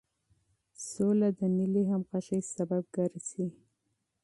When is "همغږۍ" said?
1.91-2.39